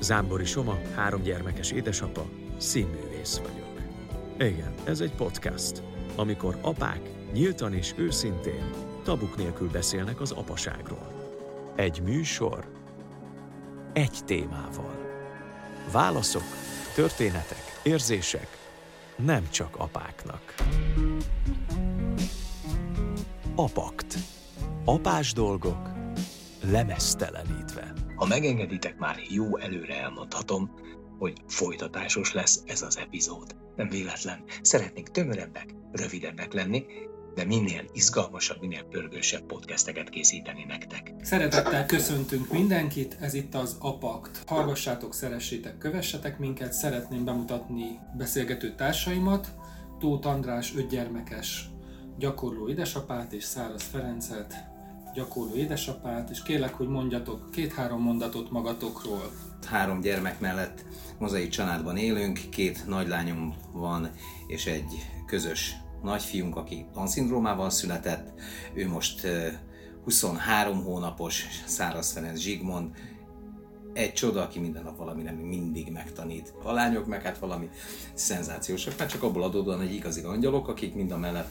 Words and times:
Zámbori 0.00 0.44
Soma, 0.44 0.78
három 0.94 1.22
gyermekes 1.22 1.70
édesapa, 1.70 2.26
színművész 2.56 3.36
vagyok. 3.36 3.80
Igen, 4.38 4.74
ez 4.84 5.00
egy 5.00 5.12
podcast, 5.12 5.82
amikor 6.16 6.58
apák 6.60 7.00
nyíltan 7.32 7.74
és 7.74 7.94
őszintén, 7.96 8.70
tabuk 9.04 9.36
nélkül 9.36 9.70
beszélnek 9.70 10.20
az 10.20 10.30
apaságról. 10.30 11.12
Egy 11.76 12.02
műsor, 12.02 12.68
egy 13.92 14.18
témával. 14.24 14.96
Válaszok, 15.92 16.42
történetek, 16.94 17.80
érzések, 17.82 18.48
nem 19.16 19.50
csak 19.50 19.76
apáknak. 19.76 20.54
Apakt. 23.54 24.18
Apás 24.84 25.32
dolgok 25.32 25.88
lemesztelenítve. 26.70 27.57
Ha 28.18 28.26
megengeditek, 28.26 28.98
már 28.98 29.16
jó 29.28 29.56
előre 29.56 30.00
elmondhatom, 30.00 30.70
hogy 31.18 31.42
folytatásos 31.46 32.32
lesz 32.32 32.62
ez 32.66 32.82
az 32.82 32.98
epizód. 32.98 33.56
Nem 33.76 33.88
véletlen. 33.88 34.44
Szeretnénk 34.62 35.10
tömörebbek, 35.10 35.74
rövidebbek 35.92 36.52
lenni, 36.52 36.84
de 37.34 37.44
minél 37.44 37.84
izgalmasabb, 37.92 38.60
minél 38.60 38.82
pörgősebb 38.82 39.42
podcasteket 39.42 40.08
készíteni 40.08 40.64
nektek. 40.64 41.14
Szeretettel 41.22 41.86
köszöntünk 41.86 42.52
mindenkit, 42.52 43.16
ez 43.20 43.34
itt 43.34 43.54
az 43.54 43.76
Apakt. 43.80 44.42
Hallgassátok, 44.46 45.14
szeressétek, 45.14 45.78
kövessetek 45.78 46.38
minket, 46.38 46.72
szeretném 46.72 47.24
bemutatni 47.24 47.98
beszélgető 48.16 48.74
társaimat, 48.74 49.54
Tóth 49.98 50.26
András 50.26 50.76
ötgyermekes 50.76 51.70
gyakorló 52.18 52.68
édesapát 52.68 53.32
és 53.32 53.44
Száraz 53.44 53.82
Ferencet, 53.82 54.54
gyakorló 55.14 55.54
édesapát, 55.54 56.30
és 56.30 56.42
kérlek, 56.42 56.74
hogy 56.74 56.88
mondjatok 56.88 57.50
két-három 57.50 58.02
mondatot 58.02 58.50
magatokról. 58.50 59.30
Három 59.66 60.00
gyermek 60.00 60.40
mellett 60.40 60.84
mozai 61.18 61.48
családban 61.48 61.96
élünk, 61.96 62.40
két 62.50 62.86
nagylányom 62.86 63.54
van, 63.72 64.10
és 64.46 64.66
egy 64.66 65.10
közös 65.26 65.74
nagyfiunk, 66.02 66.56
aki 66.56 66.86
Down-szindrómával 66.94 67.70
született. 67.70 68.40
Ő 68.74 68.88
most 68.88 69.26
23 70.04 70.84
hónapos, 70.84 71.46
Száraz 71.66 72.12
Ferenc 72.12 72.38
Zsigmond, 72.38 72.90
egy 73.92 74.12
csoda, 74.12 74.42
aki 74.42 74.58
minden 74.58 74.82
nap 74.82 74.96
valami 74.96 75.22
nem 75.22 75.34
mindig 75.34 75.90
megtanít. 75.92 76.52
A 76.62 76.72
lányok 76.72 77.06
meg 77.06 77.22
hát 77.22 77.38
valami 77.38 77.68
szenzációsak, 78.14 78.98
mert 78.98 79.10
csak 79.10 79.22
abból 79.22 79.42
adódóan, 79.42 79.78
hogy 79.78 79.94
igazi 79.94 80.22
angyalok, 80.22 80.68
akik 80.68 80.94
mind 80.94 81.10
a 81.10 81.18
mellett 81.18 81.50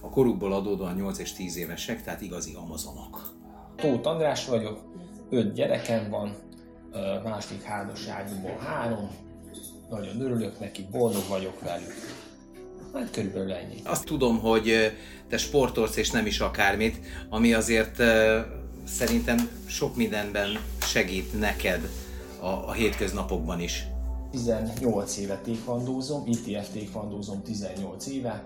a 0.00 0.10
korukból 0.10 0.52
adódóan 0.52 0.94
8 0.94 1.18
és 1.18 1.32
10 1.32 1.56
évesek, 1.56 2.02
tehát 2.02 2.20
igazi 2.20 2.54
amazonok. 2.54 3.32
Tóth 3.76 4.08
András 4.08 4.46
vagyok, 4.46 4.80
öt 5.30 5.52
gyerekem 5.52 6.10
van, 6.10 6.36
második 7.24 7.62
házasságomból 7.62 8.58
három, 8.58 9.10
nagyon 9.90 10.20
örülök 10.20 10.60
neki, 10.60 10.86
boldog 10.90 11.22
vagyok 11.28 11.60
velük. 11.60 11.92
Hát 12.94 13.10
körülbelül 13.10 13.52
ennyi. 13.52 13.80
Azt 13.84 14.04
tudom, 14.04 14.38
hogy 14.38 14.92
te 15.28 15.36
sportolsz 15.36 15.96
és 15.96 16.10
nem 16.10 16.26
is 16.26 16.40
akármit, 16.40 17.06
ami 17.28 17.54
azért 17.54 18.02
szerintem 18.84 19.48
sok 19.66 19.96
mindenben 19.96 20.58
segít 20.78 21.38
neked 21.38 21.88
a, 22.40 22.46
a 22.46 22.72
hétköznapokban 22.72 23.60
is. 23.60 23.86
18 24.30 25.16
éve 25.16 25.40
tékvandózom, 25.44 26.26
ITF 26.26 26.68
tékvandózom 26.72 27.42
18 27.42 28.06
éve, 28.06 28.44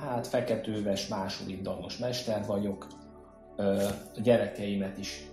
hát 0.00 0.26
feketőves 0.26 1.08
második 1.08 1.62
danos 1.62 1.96
mester 1.96 2.46
vagyok, 2.46 2.86
a 4.14 4.20
gyerekeimet 4.22 4.98
is 4.98 5.26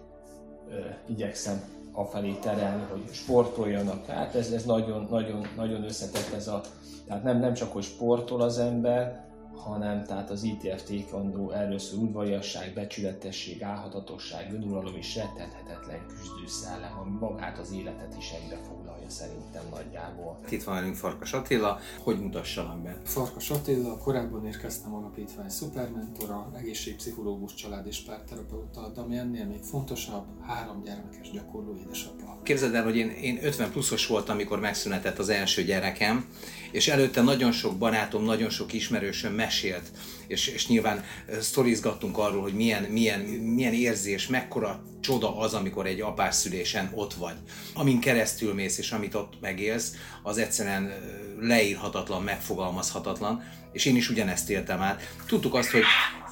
igyekszem 1.07 1.61
afelé 1.91 2.31
terelni, 2.31 2.83
hogy 2.91 3.03
sportoljanak. 3.11 4.05
Hát 4.05 4.35
ez, 4.35 4.51
ez 4.51 4.65
nagyon, 4.65 5.07
nagyon, 5.09 5.47
nagyon 5.55 5.83
összetett 5.83 6.33
ez 6.35 6.47
a, 6.47 6.61
tehát 7.07 7.23
nem, 7.23 7.39
nem 7.39 7.53
csak, 7.53 7.73
hogy 7.73 7.83
sportol 7.83 8.41
az 8.41 8.57
ember, 8.57 9.24
hanem 9.57 10.03
tehát 10.03 10.29
az 10.29 10.43
ITF 10.43 10.83
taekwondo 10.83 11.49
erről 11.49 11.79
szól 11.79 11.99
udvariasság, 11.99 12.73
becsületesség, 12.73 13.63
álhatatosság, 13.63 14.53
önuralom 14.53 14.95
és 14.95 15.15
rettenhetetlen 15.15 16.05
küzdőszellem, 16.07 16.99
ami 16.99 17.17
magát 17.19 17.57
az 17.57 17.71
életet 17.71 18.15
is 18.17 18.31
egybe 18.31 18.59
foglalja 18.67 19.09
szerintem 19.09 19.63
nagyjából. 19.71 20.39
Itt 20.49 20.63
van 20.63 20.75
velünk 20.75 20.95
Farkas 20.95 21.33
Attila, 21.33 21.79
hogy 21.99 22.19
mutassanak 22.19 22.81
be? 22.81 23.01
Farkas 23.03 23.49
Attila, 23.49 23.97
korábban 23.97 24.45
érkeztem 24.45 24.93
alapítvány 24.93 25.49
szupermentora, 25.49 26.51
egészségpszichológus, 26.57 27.53
család 27.53 27.87
és 27.87 27.99
párterapeuta, 27.99 28.91
de 28.95 29.01
ami 29.01 29.17
ennél 29.17 29.45
még 29.45 29.61
fontosabb, 29.61 30.25
három 30.47 30.83
gyermekes 30.83 31.31
gyakorló 31.31 31.75
édesapa. 31.75 32.39
Képzeld 32.43 32.73
el, 32.73 32.83
hogy 32.83 32.97
én, 32.97 33.09
én 33.09 33.39
50 33.41 33.71
pluszos 33.71 34.07
voltam, 34.07 34.35
amikor 34.35 34.59
megszünetett 34.59 35.19
az 35.19 35.29
első 35.29 35.63
gyerekem, 35.63 36.25
és 36.71 36.87
előtte 36.87 37.21
nagyon 37.21 37.51
sok 37.51 37.77
barátom, 37.77 38.23
nagyon 38.23 38.49
sok 38.49 38.73
ismerősöm 38.73 39.33
mesélt, 39.45 39.91
és, 40.27 40.47
és 40.47 40.67
nyilván 40.67 41.03
sztorizgattunk 41.39 42.17
arról, 42.17 42.41
hogy 42.41 42.53
milyen, 42.53 42.83
milyen, 42.83 43.19
milyen 43.19 43.73
érzés, 43.73 44.27
mekkora 44.27 44.83
csoda 45.01 45.37
az, 45.37 45.53
amikor 45.53 45.85
egy 45.85 46.01
apás 46.01 46.35
szülésen 46.35 46.91
ott 46.95 47.13
vagy. 47.13 47.35
Amin 47.73 47.99
keresztül 47.99 48.53
mész, 48.53 48.77
és 48.77 48.91
amit 48.91 49.15
ott 49.15 49.33
megélsz, 49.41 49.93
az 50.23 50.37
egyszerűen 50.37 50.93
leírhatatlan, 51.39 52.23
megfogalmazhatatlan, 52.23 53.43
és 53.71 53.85
én 53.85 53.95
is 53.95 54.09
ugyanezt 54.09 54.49
éltem 54.49 54.81
át. 54.81 55.01
Tudtuk 55.27 55.53
azt, 55.53 55.69
hogy 55.69 55.83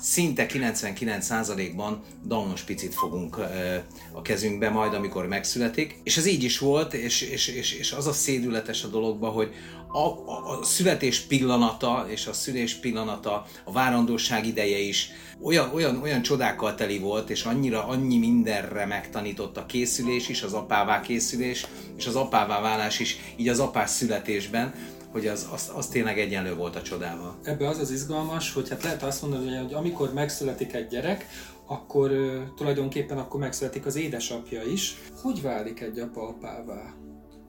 szinte 0.01 0.45
99%-ban 0.50 2.03
Downos 2.24 2.62
picit 2.62 2.94
fogunk 2.94 3.38
a 4.12 4.22
kezünkbe 4.22 4.69
majd, 4.69 4.94
amikor 4.94 5.28
megszületik. 5.28 6.00
És 6.03 6.18
ez 6.18 6.25
így 6.25 6.44
is 6.44 6.59
volt, 6.59 6.94
és, 6.94 7.22
és, 7.22 7.47
és, 7.47 7.74
és 7.74 7.91
az 7.91 8.07
a 8.07 8.13
szédületes 8.13 8.84
a 8.84 8.88
dologban, 8.88 9.31
hogy 9.31 9.53
a, 9.93 10.07
a, 10.25 10.59
a 10.59 10.63
születés 10.63 11.19
pillanata 11.19 12.05
és 12.09 12.27
a 12.27 12.33
szülés 12.33 12.73
pillanata, 12.73 13.45
a 13.63 13.71
várandóság 13.71 14.47
ideje 14.47 14.77
is 14.77 15.11
olyan, 15.41 15.73
olyan, 15.73 16.01
olyan 16.01 16.21
csodákkal 16.21 16.75
teli 16.75 16.99
volt, 16.99 17.29
és 17.29 17.43
annyira, 17.43 17.87
annyi 17.87 18.17
mindenre 18.17 18.85
megtanított 18.85 19.57
a 19.57 19.65
készülés 19.65 20.29
is, 20.29 20.43
az 20.43 20.53
apává 20.53 21.01
készülés, 21.01 21.67
és 21.97 22.07
az 22.07 22.15
apává 22.15 22.61
válás 22.61 22.99
is, 22.99 23.17
így 23.35 23.47
az 23.47 23.59
apás 23.59 23.89
születésben, 23.89 24.73
hogy 25.11 25.27
az, 25.27 25.47
az, 25.53 25.71
az 25.75 25.87
tényleg 25.87 26.19
egyenlő 26.19 26.55
volt 26.55 26.75
a 26.75 26.81
csodával. 26.81 27.39
Ebbe 27.43 27.67
az 27.67 27.77
az 27.77 27.91
izgalmas, 27.91 28.53
hogy 28.53 28.69
hát 28.69 28.83
lehet 28.83 29.03
azt 29.03 29.21
mondani, 29.21 29.55
hogy 29.55 29.73
amikor 29.73 30.13
megszületik 30.13 30.73
egy 30.73 30.87
gyerek, 30.87 31.25
akkor 31.65 32.11
tulajdonképpen 32.55 33.17
akkor 33.17 33.39
megszületik 33.39 33.85
az 33.85 33.95
édesapja 33.95 34.63
is. 34.63 34.95
Hogy 35.21 35.41
válik 35.41 35.81
egy 35.81 35.99
apa 35.99 36.27
apává? 36.27 36.93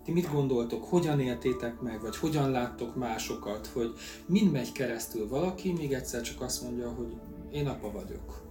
Ti 0.05 0.13
mit 0.13 0.33
gondoltok, 0.33 0.85
hogyan 0.85 1.21
éltétek 1.21 1.81
meg, 1.81 2.01
vagy 2.01 2.17
hogyan 2.17 2.51
láttok 2.51 2.97
másokat, 2.97 3.67
hogy 3.67 3.93
mind 4.27 4.53
megy 4.53 4.73
keresztül 4.73 5.29
valaki, 5.29 5.73
még 5.73 5.93
egyszer 5.93 6.21
csak 6.21 6.41
azt 6.41 6.63
mondja, 6.63 6.89
hogy 6.89 7.15
én 7.51 7.67
apa 7.67 7.91
vagyok. 7.91 8.43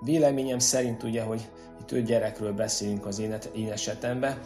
Véleményem 0.00 0.58
szerint 0.58 1.02
ugye, 1.02 1.22
hogy 1.22 1.48
itt 1.80 1.92
öt 1.92 2.04
gyerekről 2.04 2.52
beszélünk 2.52 3.06
az 3.06 3.18
én, 3.18 3.38
én 3.54 3.70
esetemben, 3.70 4.40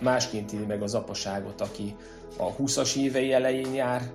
másként 0.00 0.52
éli 0.52 0.64
meg 0.64 0.82
az 0.82 0.94
apaságot, 0.94 1.60
aki 1.60 1.96
a 2.36 2.56
20-as 2.56 2.96
évei 2.96 3.32
elején 3.32 3.74
jár, 3.74 4.12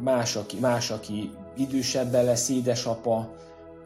más, 0.00 0.36
aki, 0.36 0.58
más, 0.58 0.90
aki 0.90 1.30
idősebben 1.56 2.24
lesz 2.24 2.48
édesapa, 2.48 3.36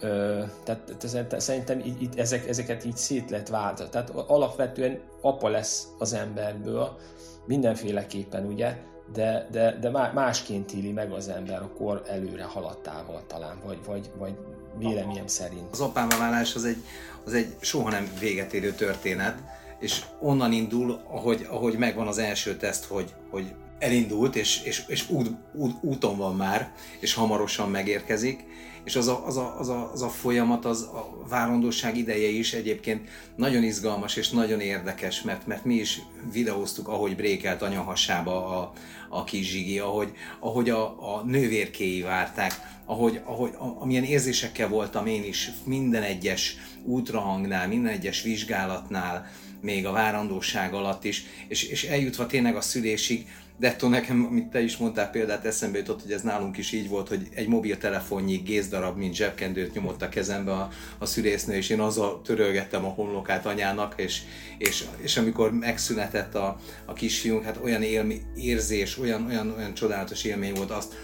Ö, 0.00 0.42
tehát, 0.64 0.96
tehát 0.98 1.40
szerintem 1.40 1.78
így, 1.78 2.02
így, 2.02 2.18
ezek, 2.18 2.48
ezeket 2.48 2.84
így 2.84 2.96
szét 2.96 3.30
lehet 3.30 3.48
váltani. 3.48 3.88
Tehát 3.88 4.10
alapvetően 4.10 5.00
apa 5.20 5.48
lesz 5.48 5.86
az 5.98 6.12
emberből, 6.12 6.98
mindenféleképpen 7.46 8.46
ugye, 8.46 8.76
de, 9.12 9.48
de, 9.50 9.78
de 9.80 9.90
másként 9.90 10.72
éli 10.72 10.92
meg 10.92 11.12
az 11.12 11.28
ember 11.28 11.62
a 11.62 11.70
kor 11.78 12.02
előre 12.06 12.44
haladtával 12.44 13.22
talán, 13.26 13.60
vagy, 13.64 13.78
vagy, 13.86 14.10
vagy 14.18 14.34
véleményem 14.78 15.26
szerint. 15.26 15.68
Az 15.70 15.80
apámmal 15.80 16.18
válás 16.18 16.54
az 16.54 16.64
egy, 16.64 16.82
az 17.24 17.34
egy 17.34 17.56
soha 17.60 17.90
nem 17.90 18.10
véget 18.20 18.52
érő 18.52 18.72
történet, 18.72 19.42
és 19.78 20.04
onnan 20.20 20.52
indul, 20.52 21.00
ahogy, 21.08 21.46
ahogy 21.50 21.78
megvan 21.78 22.06
az 22.06 22.18
első 22.18 22.56
teszt, 22.56 22.84
hogy, 22.84 23.14
hogy 23.30 23.54
elindult, 23.78 24.36
és, 24.36 24.62
és, 24.62 24.84
és 24.86 25.10
út, 25.10 25.30
út, 25.54 25.74
úton 25.80 26.16
van 26.16 26.36
már, 26.36 26.72
és 27.00 27.14
hamarosan 27.14 27.70
megérkezik, 27.70 28.44
és 28.86 28.96
az 28.96 29.08
a, 29.08 29.26
az 29.26 29.36
a, 29.36 29.56
az 29.58 29.68
a, 29.68 29.90
az 29.92 30.02
a 30.02 30.08
folyamat, 30.08 30.64
az 30.64 30.82
a 30.82 31.26
várandóság 31.28 31.96
ideje 31.96 32.28
is 32.28 32.52
egyébként 32.52 33.08
nagyon 33.36 33.62
izgalmas 33.62 34.16
és 34.16 34.30
nagyon 34.30 34.60
érdekes, 34.60 35.22
mert, 35.22 35.46
mert 35.46 35.64
mi 35.64 35.74
is 35.74 36.00
videóztuk, 36.32 36.88
ahogy 36.88 37.16
brékelt 37.16 37.62
anyahasába 37.62 38.60
a, 38.60 38.72
a 39.08 39.24
kis 39.24 39.50
zsigi, 39.50 39.78
ahogy, 39.78 40.12
ahogy 40.40 40.70
a, 40.70 41.14
a 41.16 41.22
nővérkéi 41.24 42.02
várták, 42.02 42.52
ahogy, 42.86 43.20
ahogy 43.24 43.50
amilyen 43.78 44.04
érzésekkel 44.04 44.68
voltam 44.68 45.06
én 45.06 45.24
is 45.24 45.50
minden 45.64 46.02
egyes 46.02 46.56
útrahangnál, 46.84 47.68
minden 47.68 47.92
egyes 47.92 48.22
vizsgálatnál, 48.22 49.30
még 49.60 49.86
a 49.86 49.92
várandóság 49.92 50.74
alatt 50.74 51.04
is, 51.04 51.24
és, 51.48 51.62
és 51.62 51.84
eljutva 51.84 52.26
tényleg 52.26 52.56
a 52.56 52.60
szülésig, 52.60 53.26
de 53.58 53.68
ettől 53.68 53.90
nekem, 53.90 54.26
amit 54.30 54.46
te 54.46 54.60
is 54.60 54.76
mondtál 54.76 55.10
példát, 55.10 55.44
eszembe 55.44 55.78
jutott, 55.78 56.02
hogy 56.02 56.12
ez 56.12 56.22
nálunk 56.22 56.56
is 56.56 56.72
így 56.72 56.88
volt, 56.88 57.08
hogy 57.08 57.28
egy 57.34 57.48
mobiltelefonnyi 57.48 58.36
gézdarab, 58.36 58.96
mint 58.96 59.14
zsebkendőt 59.14 59.74
nyomott 59.74 60.02
a 60.02 60.08
kezembe 60.08 60.52
a, 60.52 60.68
a 60.98 61.06
szülésznő, 61.06 61.54
és 61.54 61.68
én 61.68 61.80
azzal 61.80 62.20
törölgettem 62.22 62.84
a 62.84 62.88
homlokát 62.88 63.46
anyának, 63.46 63.94
és, 63.96 64.22
és, 64.58 64.84
és 65.00 65.16
amikor 65.16 65.52
megszületett 65.52 66.34
a, 66.34 66.60
a 66.84 66.92
kisfiunk, 66.92 67.44
hát 67.44 67.58
olyan 67.62 67.82
élmi, 67.82 68.20
érzés, 68.34 68.98
olyan, 68.98 69.26
olyan, 69.26 69.54
olyan 69.56 69.74
csodálatos 69.74 70.24
élmény 70.24 70.54
volt 70.54 70.70
azt 70.70 70.94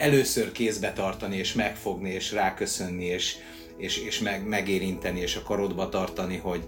először 0.00 0.52
kézbe 0.52 0.92
tartani, 0.92 1.36
és 1.36 1.52
megfogni, 1.52 2.10
és 2.10 2.32
ráköszönni, 2.32 3.04
és, 3.04 3.36
és, 3.76 3.98
és 3.98 4.18
meg, 4.18 4.46
megérinteni, 4.46 5.20
és 5.20 5.36
a 5.36 5.42
karodba 5.42 5.88
tartani, 5.88 6.36
hogy, 6.36 6.64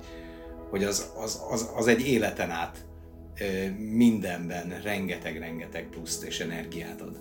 hogy 0.70 0.84
az, 0.84 1.12
az, 1.16 1.40
az, 1.50 1.70
az 1.76 1.86
egy 1.86 2.06
életen 2.06 2.50
át 2.50 2.84
mindenben 3.76 4.80
rengeteg-rengeteg 4.82 5.88
pluszt 5.90 6.24
és 6.24 6.40
energiát 6.40 7.00
ad. 7.00 7.20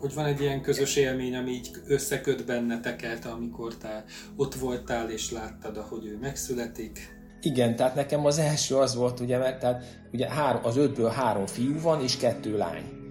Hogy 0.00 0.14
van 0.14 0.24
egy 0.24 0.40
ilyen 0.40 0.62
közös 0.62 0.96
élmény, 0.96 1.36
ami 1.36 1.50
így 1.50 1.70
összeköt 1.86 2.46
benneteket, 2.46 3.24
amikor 3.24 3.76
te 3.76 4.04
ott 4.36 4.54
voltál 4.54 5.10
és 5.10 5.30
láttad, 5.30 5.76
ahogy 5.76 6.06
ő 6.06 6.18
megszületik? 6.20 7.20
Igen, 7.40 7.76
tehát 7.76 7.94
nekem 7.94 8.26
az 8.26 8.38
első 8.38 8.76
az 8.76 8.94
volt, 8.94 9.20
ugye, 9.20 9.38
mert 9.38 9.60
tehát 9.60 9.84
ugye 10.12 10.28
három, 10.28 10.64
az 10.64 10.76
ötből 10.76 11.10
három 11.10 11.46
fiú 11.46 11.80
van 11.80 12.02
és 12.02 12.16
kettő 12.16 12.56
lány. 12.56 13.01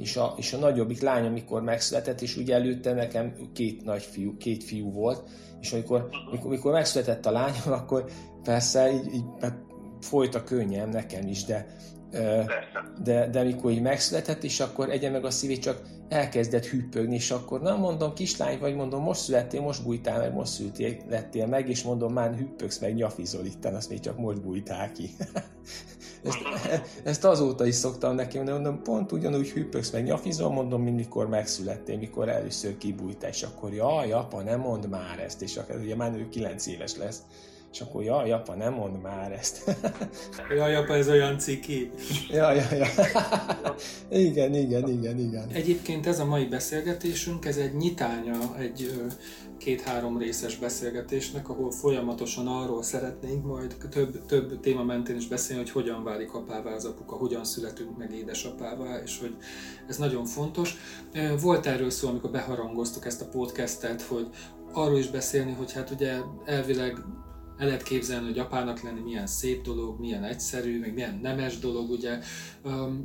És 0.00 0.16
a, 0.16 0.34
és 0.36 0.52
a 0.52 0.58
nagyobbik 0.58 1.00
lány, 1.00 1.26
amikor 1.26 1.62
megszületett, 1.62 2.20
és 2.20 2.36
ugye 2.36 2.54
előtte 2.54 2.92
nekem 2.92 3.34
két 3.52 3.84
nagy 3.84 4.02
fiú, 4.02 4.36
két 4.36 4.64
fiú 4.64 4.92
volt, 4.92 5.28
és 5.60 5.72
amikor, 5.72 6.08
amikor, 6.30 6.46
amikor 6.46 6.72
megszületett 6.72 7.26
a 7.26 7.30
lányom, 7.30 7.72
akkor 7.80 8.04
persze 8.42 8.92
így, 8.92 9.14
így 9.14 9.24
hát 9.40 9.58
folyt 10.00 10.34
a 10.34 10.44
könnyem 10.44 10.88
nekem 10.88 11.26
is, 11.26 11.44
de, 11.44 11.66
de, 13.02 13.28
de 13.30 13.40
amikor 13.40 13.70
így 13.70 13.82
megszületett, 13.82 14.44
és 14.44 14.60
akkor 14.60 14.90
egyen 14.90 15.12
meg 15.12 15.24
a 15.24 15.30
szívét 15.30 15.62
csak 15.62 15.82
elkezdett 16.08 16.66
hüppögni, 16.66 17.14
és 17.14 17.30
akkor 17.30 17.60
nem 17.60 17.78
mondom, 17.78 18.14
kislány 18.14 18.58
vagy, 18.58 18.74
mondom, 18.74 19.02
most 19.02 19.20
születtél, 19.20 19.60
most 19.60 19.82
bújtál 19.82 20.18
meg, 20.18 20.34
most 20.34 20.52
szültél, 20.52 20.96
lettél 21.08 21.46
meg, 21.46 21.68
és 21.68 21.82
mondom, 21.82 22.12
már 22.12 22.34
hüppögsz 22.34 22.78
meg, 22.78 22.94
nyafizol 22.94 23.44
itten, 23.44 23.74
azt 23.74 23.88
még 23.88 24.00
csak 24.00 24.18
most 24.18 24.42
bújtál 24.42 24.92
ki. 24.92 25.10
ezt, 26.24 26.38
ezt, 27.04 27.24
azóta 27.24 27.66
is 27.66 27.74
szoktam 27.74 28.14
neki 28.14 28.36
mondani, 28.36 28.58
mondom, 28.62 28.82
pont 28.82 29.12
ugyanúgy 29.12 29.50
hüppögsz 29.50 29.90
meg, 29.90 30.04
nyafizol, 30.04 30.50
mondom, 30.50 30.82
mint 30.82 30.96
mikor 30.96 31.28
megszülettél, 31.28 31.98
mikor 31.98 32.28
először 32.28 32.76
kibújtál, 32.76 33.30
és 33.30 33.42
akkor 33.42 33.72
jaj, 33.72 34.12
apa, 34.12 34.42
nem 34.42 34.60
mond 34.60 34.88
már 34.88 35.18
ezt, 35.18 35.42
és 35.42 35.56
akkor 35.56 35.76
ugye 35.76 35.96
már 35.96 36.14
ő 36.14 36.28
9 36.28 36.66
éves 36.66 36.96
lesz 36.96 37.22
és 37.72 37.80
akkor, 37.80 38.02
jaj, 38.02 38.32
apa, 38.32 38.54
nem 38.54 38.72
mond 38.72 39.00
már 39.02 39.32
ezt. 39.32 39.76
jaj, 40.56 40.74
apa, 40.76 40.94
ez 40.94 41.08
olyan 41.08 41.38
ciki. 41.38 41.90
jaj, 42.30 42.56
jaj, 42.56 42.78
jaj. 42.78 42.88
igen, 44.26 44.54
igen, 44.54 44.88
igen, 44.88 45.18
igen. 45.18 45.48
Egyébként 45.52 46.06
ez 46.06 46.18
a 46.18 46.24
mai 46.24 46.44
beszélgetésünk, 46.44 47.44
ez 47.44 47.56
egy 47.56 47.74
nyitánya 47.74 48.58
egy 48.58 49.10
két-három 49.58 50.18
részes 50.18 50.56
beszélgetésnek, 50.56 51.48
ahol 51.48 51.70
folyamatosan 51.70 52.46
arról 52.46 52.82
szeretnénk 52.82 53.44
majd 53.44 53.76
több, 53.90 54.26
több 54.26 54.60
téma 54.60 54.82
mentén 54.82 55.16
is 55.16 55.28
beszélni, 55.28 55.62
hogy 55.62 55.70
hogyan 55.70 56.04
válik 56.04 56.34
apává 56.34 56.74
az 56.74 56.84
apuka, 56.84 57.16
hogyan 57.16 57.44
születünk 57.44 57.98
meg 57.98 58.12
édesapává, 58.12 59.00
és 59.04 59.18
hogy 59.18 59.36
ez 59.88 59.96
nagyon 59.96 60.24
fontos. 60.24 60.76
Volt 61.40 61.66
erről 61.66 61.90
szó, 61.90 62.08
amikor 62.08 62.30
beharangoztuk 62.30 63.06
ezt 63.06 63.22
a 63.22 63.28
podcastet, 63.28 64.02
hogy 64.02 64.28
arról 64.72 64.98
is 64.98 65.10
beszélni, 65.10 65.52
hogy 65.52 65.72
hát 65.72 65.90
ugye 65.90 66.16
elvileg 66.44 66.98
el 67.60 67.66
lehet 67.66 67.82
képzelni, 67.82 68.26
hogy 68.26 68.38
apának 68.38 68.80
lenni 68.80 69.00
milyen 69.00 69.26
szép 69.26 69.62
dolog, 69.62 70.00
milyen 70.00 70.24
egyszerű, 70.24 70.80
meg 70.80 70.94
milyen 70.94 71.18
nemes 71.22 71.58
dolog, 71.58 71.90
ugye. 71.90 72.18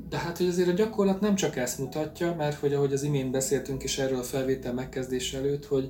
De 0.10 0.18
hát, 0.18 0.38
hogy 0.38 0.48
azért 0.48 0.68
a 0.68 0.72
gyakorlat 0.72 1.19
nem 1.19 1.36
csak 1.36 1.56
ezt 1.56 1.80
mutatja, 1.80 2.36
mert 2.36 2.60
hogy 2.60 2.74
ahogy 2.74 2.94
az 2.94 3.04
imént 3.04 3.31
beszéltünk 3.31 3.84
is 3.84 3.98
erről 3.98 4.19
a 4.19 4.24
felvétel 4.24 4.74
megkezdés 4.74 5.34
előtt, 5.34 5.66
hogy 5.66 5.90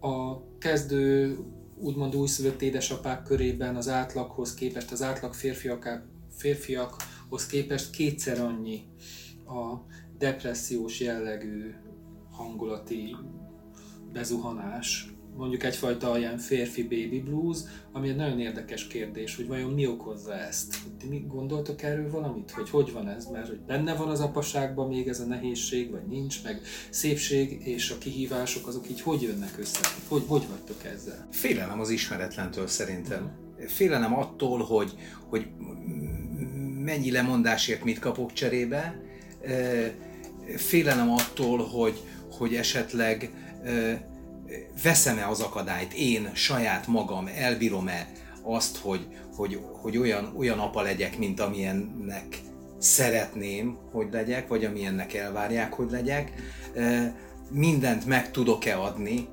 a 0.00 0.42
kezdő 0.58 1.38
úgymond 1.78 2.16
újszülött 2.16 2.62
édesapák 2.62 3.22
körében 3.22 3.76
az 3.76 3.88
átlaghoz 3.88 4.54
képest, 4.54 4.92
az 4.92 5.02
átlag 5.02 5.34
férfiak, 5.34 6.06
férfiakhoz 6.36 7.46
képest 7.46 7.90
kétszer 7.90 8.40
annyi 8.40 8.82
a 9.46 9.76
depressziós 10.18 11.00
jellegű 11.00 11.74
hangulati 12.30 13.16
bezuhanás, 14.12 15.15
mondjuk 15.36 15.62
egyfajta 15.62 16.18
ilyen 16.18 16.38
férfi 16.38 16.82
baby 16.82 17.20
blues, 17.20 17.58
ami 17.92 18.08
egy 18.08 18.16
nagyon 18.16 18.40
érdekes 18.40 18.86
kérdés, 18.86 19.36
hogy 19.36 19.46
vajon 19.46 19.70
mi 19.70 19.86
okozza 19.86 20.34
ezt. 20.34 20.76
Ti 21.00 21.06
mi 21.08 21.24
gondoltok 21.28 21.82
erről 21.82 22.10
valamit, 22.10 22.50
hogy 22.50 22.70
hogy 22.70 22.92
van 22.92 23.08
ez, 23.08 23.26
mert 23.26 23.48
hogy 23.48 23.60
benne 23.60 23.94
van 23.94 24.08
az 24.08 24.20
apaságban 24.20 24.88
még 24.88 25.08
ez 25.08 25.20
a 25.20 25.24
nehézség, 25.24 25.90
vagy 25.90 26.06
nincs, 26.08 26.42
meg 26.42 26.60
szépség 26.90 27.66
és 27.66 27.90
a 27.90 27.98
kihívások 27.98 28.66
azok 28.66 28.90
így 28.90 29.00
hogy 29.00 29.22
jönnek 29.22 29.58
össze? 29.58 29.80
Hogy, 30.08 30.22
hogy 30.26 30.44
vagytok 30.48 30.84
ezzel? 30.84 31.28
Félelem 31.30 31.80
az 31.80 31.90
ismeretlentől 31.90 32.66
szerintem. 32.66 33.30
Félelem 33.66 34.18
attól, 34.18 34.58
hogy, 34.58 34.94
hogy 35.28 35.46
mennyi 36.84 37.10
lemondásért 37.10 37.84
mit 37.84 37.98
kapok 37.98 38.32
cserébe, 38.32 39.00
félelem 40.56 41.10
attól, 41.10 41.58
hogy, 41.58 42.00
hogy 42.30 42.54
esetleg 42.54 43.30
veszem-e 44.82 45.28
az 45.28 45.40
akadályt, 45.40 45.92
én 45.92 46.30
saját 46.34 46.86
magam 46.86 47.30
elbírom-e 47.36 48.08
azt, 48.42 48.76
hogy, 48.76 49.06
hogy, 49.36 49.60
hogy 49.72 49.96
olyan, 49.96 50.34
olyan 50.38 50.58
apa 50.58 50.82
legyek, 50.82 51.18
mint 51.18 51.40
amilyennek 51.40 52.40
szeretném, 52.78 53.78
hogy 53.92 54.06
legyek, 54.12 54.48
vagy 54.48 54.64
amilyennek 54.64 55.14
elvárják, 55.14 55.72
hogy 55.72 55.90
legyek. 55.90 56.32
Mindent 57.50 58.06
meg 58.06 58.30
tudok-e 58.30 58.78
adni, 58.78 59.28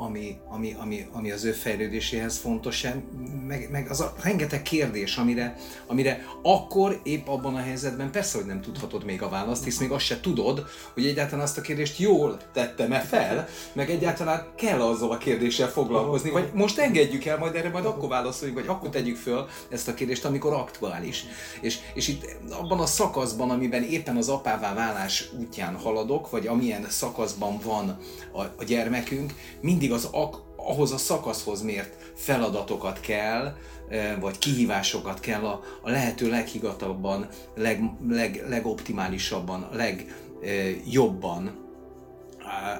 ami, 0.00 0.36
ami, 0.48 0.76
ami, 0.78 1.06
ami 1.12 1.30
az 1.30 1.44
ő 1.44 1.52
fejlődéséhez 1.52 2.36
fontos, 2.36 2.86
meg, 3.46 3.68
meg 3.70 3.90
az 3.90 4.00
a 4.00 4.14
rengeteg 4.22 4.62
kérdés, 4.62 5.16
amire, 5.16 5.56
amire 5.86 6.24
akkor 6.42 7.00
épp 7.02 7.28
abban 7.28 7.54
a 7.54 7.58
helyzetben 7.58 8.10
persze, 8.10 8.38
hogy 8.38 8.46
nem 8.46 8.60
tudhatod 8.60 9.04
még 9.04 9.22
a 9.22 9.28
választ, 9.28 9.64
hisz 9.64 9.78
még 9.78 9.90
azt 9.90 10.04
se 10.04 10.20
tudod, 10.20 10.66
hogy 10.94 11.06
egyáltalán 11.06 11.44
azt 11.44 11.58
a 11.58 11.60
kérdést 11.60 11.98
jól 11.98 12.36
tettem-e 12.52 13.00
fel, 13.00 13.48
meg 13.72 13.90
egyáltalán 13.90 14.46
kell 14.56 14.80
azzal 14.80 15.10
a 15.10 15.18
kérdéssel 15.18 15.68
foglalkozni, 15.68 16.30
vagy 16.30 16.50
most 16.54 16.78
engedjük 16.78 17.24
el, 17.24 17.38
majd 17.38 17.54
erre 17.54 17.70
majd 17.70 17.84
akkor 17.84 18.08
válaszoljunk, 18.08 18.60
vagy 18.60 18.68
akkor 18.68 18.88
tegyük 18.88 19.16
föl 19.16 19.48
ezt 19.68 19.88
a 19.88 19.94
kérdést, 19.94 20.24
amikor 20.24 20.52
aktuális. 20.52 21.24
És, 21.60 21.78
és 21.94 22.08
itt 22.08 22.36
abban 22.50 22.80
a 22.80 22.86
szakaszban, 22.86 23.50
amiben 23.50 23.82
éppen 23.82 24.16
az 24.16 24.28
apává 24.28 24.74
válás 24.74 25.30
útján 25.38 25.76
haladok, 25.76 26.30
vagy 26.30 26.46
amilyen 26.46 26.86
szakaszban 26.88 27.58
van 27.64 27.98
a, 28.32 28.42
a 28.42 28.64
gyermekünk, 28.66 29.34
mindig 29.60 29.87
mindig 29.88 30.06
az 30.06 30.30
ahhoz 30.56 30.92
a 30.92 30.96
szakaszhoz 30.96 31.62
mért 31.62 32.12
feladatokat 32.14 33.00
kell, 33.00 33.56
eh, 33.88 34.16
vagy 34.20 34.38
kihívásokat 34.38 35.20
kell 35.20 35.44
a, 35.44 35.60
a 35.82 35.90
lehető 35.90 36.28
leghigatabban, 36.28 37.28
leg, 37.56 37.82
leg, 38.08 38.44
legoptimálisabban, 38.48 39.68
legjobban 39.72 41.66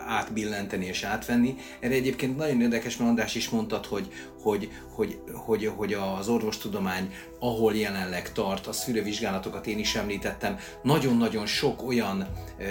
átbillenteni 0.06 0.86
és 0.86 1.02
átvenni. 1.02 1.56
Erre 1.80 1.94
egyébként 1.94 2.36
nagyon 2.36 2.60
érdekes, 2.60 2.96
mert 2.96 3.10
András 3.10 3.34
is 3.34 3.48
mondtad, 3.48 3.86
hogy, 3.86 4.08
hogy, 4.42 4.70
hogy, 4.94 5.20
hogy, 5.32 5.72
hogy 5.76 5.92
az 5.92 6.28
orvostudomány, 6.28 7.14
ahol 7.38 7.74
jelenleg 7.74 8.32
tart, 8.32 8.66
a 8.66 8.72
szűrővizsgálatokat 8.72 9.66
én 9.66 9.78
is 9.78 9.94
említettem, 9.94 10.58
nagyon-nagyon 10.82 11.46
sok 11.46 11.86
olyan 11.86 12.26
ö, 12.58 12.64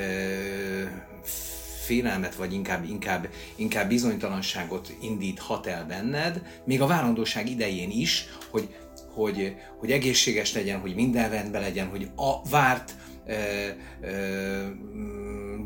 félelmet, 1.87 2.35
vagy 2.35 2.53
inkább, 2.53 2.89
inkább, 2.89 3.27
inkább 3.55 3.87
bizonytalanságot 3.87 4.93
indíthat 5.01 5.67
el 5.67 5.85
benned, 5.85 6.41
még 6.65 6.81
a 6.81 6.87
várandóság 6.87 7.49
idején 7.49 7.91
is, 7.91 8.25
hogy, 8.49 8.75
hogy, 9.13 9.55
hogy 9.79 9.91
egészséges 9.91 10.53
legyen, 10.53 10.79
hogy 10.79 10.95
minden 10.95 11.29
rendben 11.29 11.61
legyen, 11.61 11.87
hogy 11.87 12.09
a 12.15 12.49
várt 12.49 12.95
ö, 13.25 13.33
ö, 14.01 14.65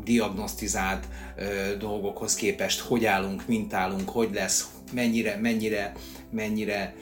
diagnosztizált 0.04 1.08
ö, 1.36 1.76
dolgokhoz 1.76 2.34
képest 2.34 2.80
hogy 2.80 3.04
állunk, 3.04 3.46
mint 3.46 3.74
állunk, 3.74 4.08
hogy 4.08 4.30
lesz, 4.32 4.70
mennyire, 4.92 5.36
mennyire, 5.36 5.92
mennyire 6.30 6.94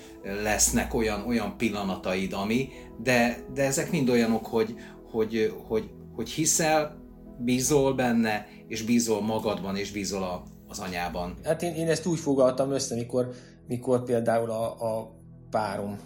lesznek 0.42 0.94
olyan, 0.94 1.26
olyan 1.26 1.56
pillanataid, 1.56 2.32
ami, 2.32 2.68
de, 3.02 3.44
de 3.54 3.64
ezek 3.64 3.90
mind 3.90 4.08
olyanok, 4.08 4.46
hogy, 4.46 4.74
hogy, 5.10 5.54
hogy, 5.66 5.90
hogy 6.14 6.30
hiszel, 6.30 6.99
bízol 7.44 7.94
benne, 7.94 8.46
és 8.68 8.82
bízol 8.82 9.22
magadban, 9.22 9.76
és 9.76 9.92
bízol 9.92 10.22
a, 10.22 10.42
az 10.68 10.78
anyában. 10.78 11.34
Hát 11.44 11.62
én, 11.62 11.74
én 11.74 11.88
ezt 11.88 12.06
úgy 12.06 12.18
fogaltam 12.18 12.70
össze, 12.70 12.94
mikor, 12.94 13.30
mikor 13.66 14.04
például 14.04 14.50
a, 14.50 14.96
a 14.98 15.10
párom 15.50 15.98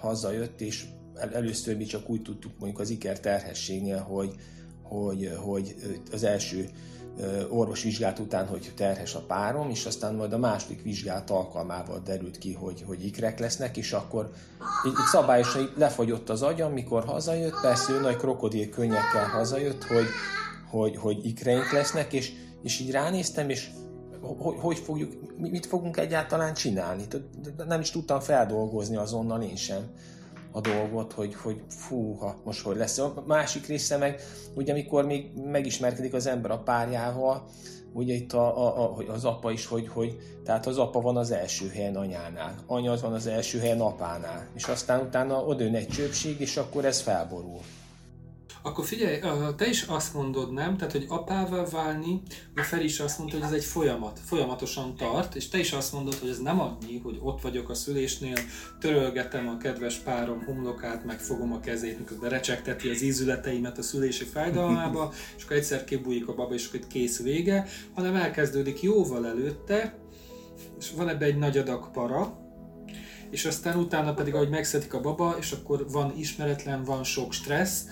hazajött, 0.00 0.60
és 0.60 0.84
el, 1.14 1.34
először 1.34 1.76
mi 1.76 1.84
csak 1.84 2.08
úgy 2.08 2.22
tudtuk 2.22 2.52
mondjuk 2.58 2.80
az 2.80 2.90
iker 2.90 3.20
terhességnél, 3.20 3.98
hogy, 3.98 4.34
hogy, 4.82 5.32
hogy 5.44 5.74
az 6.12 6.24
első 6.24 6.68
orvos 7.48 7.82
vizsgát 7.82 8.18
után, 8.18 8.46
hogy 8.46 8.72
terhes 8.76 9.14
a 9.14 9.20
párom, 9.20 9.70
és 9.70 9.86
aztán 9.86 10.14
majd 10.14 10.32
a 10.32 10.38
második 10.38 10.82
vizsgát 10.82 11.30
alkalmával 11.30 12.00
derült 12.04 12.38
ki, 12.38 12.52
hogy, 12.52 12.84
hogy 12.86 13.04
ikrek 13.04 13.38
lesznek, 13.38 13.76
és 13.76 13.92
akkor 13.92 14.30
így, 14.86 14.92
így 14.92 15.06
szabályosan 15.06 15.70
lefagyott 15.76 16.28
az 16.28 16.42
agyam, 16.42 16.72
mikor 16.72 17.04
hazajött, 17.04 17.60
persze 17.62 17.92
ő 17.92 18.00
nagy 18.00 18.16
krokodil 18.16 18.68
könnyekkel 18.68 19.26
hazajött, 19.32 19.84
hogy, 19.84 20.06
hogy, 20.70 20.96
hogy 20.96 21.26
ikreink 21.26 21.72
lesznek, 21.72 22.12
és, 22.12 22.32
és 22.62 22.80
így 22.80 22.90
ránéztem, 22.90 23.48
és 23.48 23.70
hogy, 24.20 24.56
hogy 24.58 24.78
fogjuk, 24.78 25.12
mit 25.38 25.66
fogunk 25.66 25.96
egyáltalán 25.96 26.54
csinálni. 26.54 27.04
Nem 27.66 27.80
is 27.80 27.90
tudtam 27.90 28.20
feldolgozni 28.20 28.96
azonnal 28.96 29.42
én 29.42 29.56
sem 29.56 29.90
a 30.52 30.60
dolgot, 30.60 31.12
hogy, 31.12 31.34
hogy 31.34 31.62
fúha, 31.68 32.40
most 32.44 32.62
hogy 32.62 32.76
lesz. 32.76 32.98
A 32.98 33.24
másik 33.26 33.66
része 33.66 33.96
meg, 33.96 34.20
ugye 34.54 34.72
amikor 34.72 35.06
még 35.06 35.30
megismerkedik 35.44 36.14
az 36.14 36.26
ember 36.26 36.50
a 36.50 36.58
párjával, 36.58 37.44
ugye 37.92 38.14
itt 38.14 38.32
a, 38.32 38.66
a, 38.66 38.96
a, 38.98 39.12
az 39.12 39.24
apa 39.24 39.50
is, 39.50 39.66
hogy, 39.66 39.88
hogy 39.88 40.16
tehát 40.44 40.66
az 40.66 40.78
apa 40.78 41.00
van 41.00 41.16
az 41.16 41.30
első 41.30 41.68
helyen 41.68 41.96
anyánál, 41.96 42.54
anya 42.66 42.92
az 42.92 43.02
van 43.02 43.12
az 43.12 43.26
első 43.26 43.58
helyen 43.58 43.80
apánál, 43.80 44.48
és 44.54 44.64
aztán 44.64 45.00
utána 45.00 45.44
odőn 45.44 45.74
egy 45.74 45.88
csőpség, 45.88 46.40
és 46.40 46.56
akkor 46.56 46.84
ez 46.84 47.00
felborul. 47.00 47.60
Akkor 48.62 48.84
figyelj, 48.84 49.18
te 49.56 49.66
is 49.66 49.82
azt 49.82 50.14
mondod, 50.14 50.52
nem? 50.52 50.76
Tehát, 50.76 50.92
hogy 50.92 51.04
apává 51.08 51.64
válni, 51.64 52.22
a 52.56 52.62
Feri 52.62 52.84
is 52.84 53.00
azt 53.00 53.18
mondta, 53.18 53.36
hogy 53.36 53.46
ez 53.46 53.52
egy 53.52 53.64
folyamat, 53.64 54.20
folyamatosan 54.24 54.96
tart, 54.96 55.34
és 55.34 55.48
te 55.48 55.58
is 55.58 55.72
azt 55.72 55.92
mondod, 55.92 56.14
hogy 56.14 56.28
ez 56.28 56.38
nem 56.38 56.60
annyi, 56.60 56.98
hogy 57.02 57.18
ott 57.22 57.40
vagyok 57.40 57.68
a 57.68 57.74
szülésnél, 57.74 58.36
törölgetem 58.80 59.48
a 59.48 59.56
kedves 59.56 59.96
párom 59.96 60.44
homlokát, 60.44 61.04
megfogom 61.04 61.52
a 61.52 61.60
kezét, 61.60 61.98
miközben 61.98 62.30
recsegteti 62.30 62.88
az 62.88 63.02
ízületeimet 63.02 63.78
a 63.78 63.82
szülési 63.82 64.24
fájdalmába, 64.24 65.12
és 65.36 65.44
akkor 65.44 65.56
egyszer 65.56 65.84
kibújik 65.84 66.28
a 66.28 66.34
baba, 66.34 66.54
és 66.54 66.66
akkor 66.66 66.80
itt 66.80 66.86
kész 66.86 67.22
vége, 67.22 67.66
hanem 67.94 68.14
elkezdődik 68.14 68.82
jóval 68.82 69.26
előtte, 69.26 69.98
és 70.78 70.90
van 70.96 71.08
ebbe 71.08 71.24
egy 71.24 71.38
nagy 71.38 71.58
adag 71.58 71.90
para, 71.90 72.46
és 73.30 73.44
aztán 73.44 73.78
utána 73.78 74.14
pedig, 74.14 74.34
ahogy 74.34 74.48
megszedik 74.48 74.94
a 74.94 75.00
baba, 75.00 75.36
és 75.38 75.52
akkor 75.52 75.90
van 75.90 76.12
ismeretlen, 76.16 76.84
van 76.84 77.04
sok 77.04 77.32
stressz, 77.32 77.84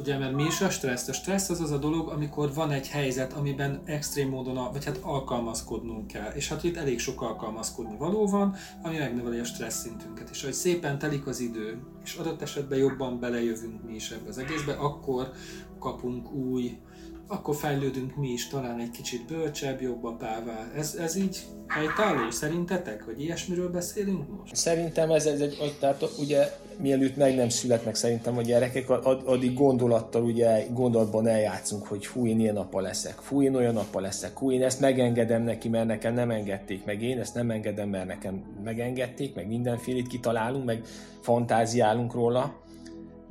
Ugye, 0.00 0.18
mert 0.18 0.34
mi 0.34 0.42
is 0.42 0.60
a 0.60 0.70
stressz? 0.70 1.08
A 1.08 1.12
stressz 1.12 1.48
az 1.48 1.60
az 1.60 1.70
a 1.70 1.78
dolog, 1.78 2.08
amikor 2.08 2.54
van 2.54 2.70
egy 2.70 2.88
helyzet, 2.88 3.32
amiben 3.32 3.80
extrém 3.84 4.28
módon, 4.28 4.72
vagy 4.72 4.84
hát 4.84 4.98
alkalmazkodnunk 5.02 6.06
kell. 6.06 6.30
És 6.32 6.48
hát 6.48 6.64
itt 6.64 6.76
elég 6.76 6.98
sok 6.98 7.22
alkalmazkodni 7.22 7.96
való 7.96 8.26
van, 8.26 8.56
ami 8.82 8.96
megnöveli 8.96 9.38
a 9.38 9.44
stressz 9.44 9.80
szintünket. 9.80 10.30
És 10.30 10.42
ahogy 10.42 10.54
szépen 10.54 10.98
telik 10.98 11.26
az 11.26 11.40
idő, 11.40 11.82
és 12.04 12.14
adott 12.14 12.42
esetben 12.42 12.78
jobban 12.78 13.20
belejövünk 13.20 13.82
mi 13.86 13.94
is 13.94 14.10
ebbe 14.10 14.28
az 14.28 14.38
egészbe, 14.38 14.72
akkor 14.72 15.30
kapunk 15.78 16.32
új 16.32 16.78
akkor 17.26 17.56
fejlődünk 17.56 18.16
mi 18.16 18.28
is 18.28 18.48
talán 18.48 18.80
egy 18.80 18.90
kicsit 18.90 19.26
bölcsebb, 19.26 19.80
jobb 19.80 20.04
apává. 20.04 20.70
Ez, 20.74 20.94
ez 20.94 21.16
így 21.16 21.46
helytálló 21.66 22.30
szerintetek, 22.30 23.02
hogy 23.02 23.20
ilyesmiről 23.20 23.70
beszélünk 23.70 24.38
most? 24.38 24.56
Szerintem 24.56 25.10
ez, 25.10 25.26
ez 25.26 25.40
egy, 25.40 25.76
tehát 25.80 26.04
ugye 26.18 26.52
mielőtt 26.80 27.16
meg 27.16 27.34
nem 27.34 27.48
születnek 27.48 27.94
szerintem 27.94 28.38
a 28.38 28.42
gyerekek, 28.42 28.90
addig 29.24 29.54
gondolattal, 29.54 30.22
ugye 30.22 30.66
gondolatban 30.72 31.26
eljátszunk, 31.26 31.86
hogy 31.86 32.06
fú, 32.06 32.26
én 32.26 32.40
ilyen 32.40 32.56
apa 32.56 32.80
leszek, 32.80 33.14
fú, 33.14 33.42
én 33.42 33.54
olyan 33.54 33.76
apa 33.76 34.00
leszek, 34.00 34.30
fú, 34.36 34.52
én 34.52 34.62
ezt 34.62 34.80
megengedem 34.80 35.42
neki, 35.42 35.68
mert 35.68 35.86
nekem 35.86 36.14
nem 36.14 36.30
engedték 36.30 36.84
meg, 36.84 37.02
én 37.02 37.18
ezt 37.18 37.34
nem 37.34 37.50
engedem, 37.50 37.88
mert 37.88 38.06
nekem 38.06 38.42
megengedték, 38.64 39.34
meg 39.34 39.46
mindenfélét 39.46 40.06
kitalálunk, 40.06 40.64
meg 40.64 40.82
fantáziálunk 41.20 42.14
róla, 42.14 42.54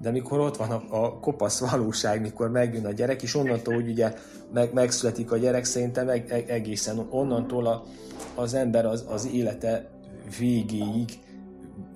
de 0.02 0.12
mikor 0.12 0.40
ott 0.40 0.58
van 0.58 0.70
a, 0.70 1.04
a 1.04 1.20
kopasz 1.20 1.60
valóság, 1.60 2.22
mikor 2.22 2.50
megjön 2.50 2.86
a 2.86 2.92
gyerek, 2.92 3.22
és 3.22 3.36
onnantól, 3.36 3.74
hogy 3.74 3.90
ugye 3.90 4.14
meg, 4.54 4.74
megszületik 4.74 5.32
a 5.32 5.38
gyerek, 5.38 5.64
szerintem 5.64 6.10
eg, 6.10 6.46
egészen 6.48 7.08
onnantól 7.10 7.68
a, 7.68 7.84
az 8.36 8.54
ember 8.54 8.86
az, 8.86 9.06
az 9.10 9.30
élete 9.34 9.90
végéig, 10.40 11.10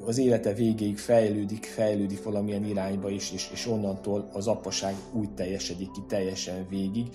az 0.05 0.17
élete 0.17 0.53
végéig 0.53 0.97
fejlődik, 0.97 1.65
fejlődik 1.65 2.23
valamilyen 2.23 2.65
irányba 2.65 3.09
is, 3.09 3.31
és, 3.31 3.49
és 3.51 3.67
onnantól 3.67 4.29
az 4.33 4.47
apaság 4.47 4.95
úgy 5.13 5.33
teljesedik 5.33 5.91
ki 5.91 6.01
teljesen 6.07 6.65
végig. 6.69 7.07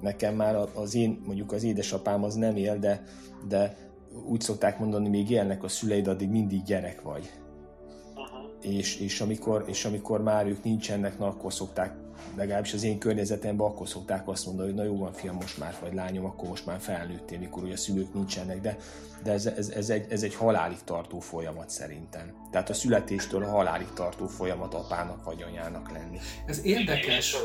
Nekem 0.00 0.34
már 0.34 0.68
az 0.74 0.94
én, 0.94 1.22
mondjuk 1.26 1.52
az 1.52 1.64
édesapám 1.64 2.24
az 2.24 2.34
nem 2.34 2.56
él, 2.56 2.78
de, 2.78 3.02
de 3.48 3.76
úgy 4.28 4.40
szokták 4.40 4.78
mondani, 4.78 5.08
még 5.08 5.30
élnek 5.30 5.62
a 5.62 5.68
szüleid, 5.68 6.06
addig 6.06 6.28
mindig 6.28 6.62
gyerek 6.62 7.02
vagy 7.02 7.30
és, 8.64 9.00
és, 9.00 9.20
amikor, 9.20 9.64
és 9.66 9.84
amikor 9.84 10.22
már 10.22 10.46
ők 10.46 10.64
nincsenek, 10.64 11.18
na 11.18 11.26
akkor 11.26 11.52
szokták, 11.52 11.96
legalábbis 12.36 12.72
az 12.72 12.82
én 12.82 12.98
környezetemben 12.98 13.66
akkor 13.66 13.88
szokták 13.88 14.28
azt 14.28 14.46
mondani, 14.46 14.68
hogy 14.68 14.76
na 14.76 14.84
jó 14.84 14.98
van 14.98 15.12
fiam, 15.12 15.34
most 15.34 15.58
már 15.58 15.74
vagy 15.80 15.94
lányom, 15.94 16.24
akkor 16.24 16.48
most 16.48 16.66
már 16.66 16.80
felnőttél, 16.80 17.38
mikor 17.38 17.62
ugye 17.62 17.72
a 17.72 17.76
szülők 17.76 18.14
nincsenek, 18.14 18.60
de, 18.60 18.76
de 19.22 19.32
ez, 19.32 19.46
ez, 19.46 19.68
ez, 19.68 19.90
egy, 19.90 20.06
ez 20.10 20.22
egy 20.22 20.34
halálig 20.34 20.78
tartó 20.84 21.20
folyamat 21.20 21.70
szerintem. 21.70 22.34
Tehát 22.50 22.70
a 22.70 22.74
születéstől 22.74 23.42
a 23.42 23.50
halálig 23.50 23.88
tartó 23.94 24.26
folyamat 24.26 24.74
apának 24.74 25.24
vagy 25.24 25.42
anyának 25.42 25.92
lenni. 25.92 26.18
Ez 26.46 26.64
érdekes, 26.64 27.36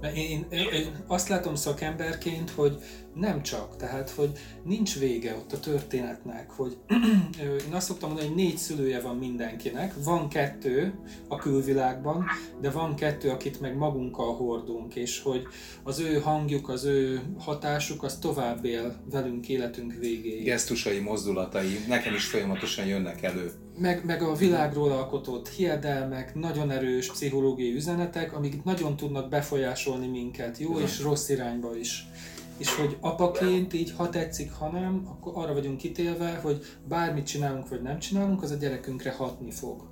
mert 0.00 0.16
én, 0.16 0.46
én, 0.50 0.68
én 0.72 1.04
azt 1.06 1.28
látom 1.28 1.54
szakemberként, 1.54 2.50
hogy 2.50 2.82
nem 3.14 3.42
csak, 3.42 3.76
tehát 3.76 4.10
hogy 4.10 4.30
nincs 4.64 4.98
vége 4.98 5.36
ott 5.36 5.52
a 5.52 5.60
történetnek, 5.60 6.50
hogy 6.50 6.76
én 7.66 7.72
azt 7.72 7.86
szoktam 7.86 8.08
mondani, 8.08 8.28
hogy 8.28 8.36
négy 8.36 8.56
szülője 8.56 9.00
van 9.00 9.16
mindenkinek, 9.16 9.94
van 10.04 10.28
kettő 10.28 10.94
a 11.28 11.36
külvilágban, 11.36 12.24
de 12.60 12.70
van 12.70 12.94
kettő, 12.94 13.30
akit 13.30 13.60
meg 13.60 13.76
magunkkal 13.76 14.34
hordunk, 14.34 14.94
és 14.94 15.22
hogy 15.22 15.42
az 15.82 15.98
ő 15.98 16.18
hangjuk, 16.20 16.68
az 16.68 16.84
ő 16.84 17.20
hatásuk, 17.38 18.02
az 18.02 18.18
tovább 18.18 18.64
él 18.64 19.02
velünk 19.10 19.48
életünk 19.48 19.94
végéig. 20.00 20.44
Gesztusai, 20.44 20.98
mozdulatai 20.98 21.84
nekem 21.88 22.14
is 22.14 22.26
folyamatosan 22.26 22.86
jönnek 22.86 23.22
elő. 23.22 23.52
Meg, 23.78 24.04
meg 24.04 24.22
a 24.22 24.34
világról 24.34 24.90
alkotott 24.90 25.48
hiedelmek, 25.48 26.34
nagyon 26.34 26.70
erős 26.70 27.10
pszichológiai 27.10 27.74
üzenetek, 27.74 28.32
amik 28.32 28.64
nagyon 28.64 28.96
tudnak 28.96 29.28
befolyásolni 29.28 30.06
minket, 30.06 30.58
jó 30.58 30.78
és 30.78 31.00
rossz 31.00 31.28
irányba 31.28 31.76
is 31.76 32.06
és 32.62 32.74
hogy 32.74 32.96
apaként 33.00 33.72
így, 33.72 33.92
ha 33.96 34.08
tetszik, 34.08 34.52
ha 34.52 34.68
nem, 34.70 35.02
akkor 35.06 35.32
arra 35.44 35.52
vagyunk 35.52 35.78
kitélve, 35.78 36.30
hogy 36.42 36.64
bármit 36.88 37.26
csinálunk 37.26 37.68
vagy 37.68 37.82
nem 37.82 37.98
csinálunk, 37.98 38.42
az 38.42 38.50
a 38.50 38.54
gyerekünkre 38.54 39.10
hatni 39.10 39.50
fog. 39.50 39.82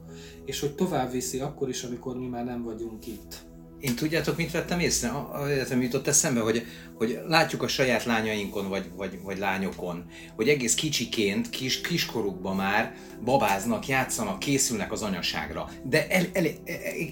És 0.45 0.61
hogy 0.61 0.75
tovább 0.75 1.11
viszi 1.11 1.39
akkor 1.39 1.69
is, 1.69 1.83
amikor 1.83 2.19
mi 2.19 2.27
már 2.27 2.45
nem 2.45 2.63
vagyunk 2.63 3.07
itt. 3.07 3.50
Én 3.81 3.95
tudjátok, 3.95 4.37
mit 4.37 4.51
vettem 4.51 4.79
észre? 4.81 5.11
Egyetem 5.51 5.83
jutott 5.83 6.07
eszembe, 6.07 6.41
hogy, 6.41 6.67
hogy 6.95 7.21
látjuk 7.27 7.63
a 7.63 7.69
saját 7.69 8.05
lányainkon, 8.05 8.69
vagy, 8.69 8.91
vagy, 8.97 9.21
vagy 9.23 9.39
lányokon, 9.39 10.05
hogy 10.37 10.49
egész 10.49 10.75
kicsiként, 10.75 11.51
kis, 11.51 11.81
kiskorukban 11.81 12.57
már 12.57 12.95
babáznak, 13.25 13.87
játszanak, 13.87 14.39
készülnek 14.39 14.93
az 14.93 15.03
anyaságra. 15.03 15.69
De 15.83 16.09
el, 16.09 16.25
el, 16.33 16.45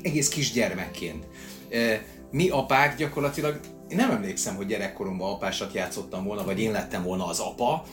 egész 0.03 0.29
kisgyermekként. 0.29 1.27
Mi 2.31 2.49
apák 2.49 2.97
gyakorlatilag 2.97 3.61
én 3.89 3.97
nem 3.97 4.11
emlékszem, 4.11 4.57
hogy 4.57 4.67
gyerekkoromban 4.67 5.33
apásat 5.33 5.75
játszottam 5.75 6.25
volna, 6.25 6.45
vagy 6.45 6.61
én 6.61 6.71
lettem 6.71 7.03
volna 7.03 7.27
az 7.27 7.39
apa, 7.39 7.85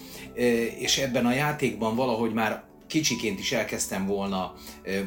és 0.79 0.97
ebben 0.97 1.25
a 1.25 1.33
játékban 1.33 1.95
valahogy 1.95 2.33
már 2.33 2.63
kicsiként 2.87 3.39
is 3.39 3.51
elkezdtem 3.51 4.05
volna 4.05 4.53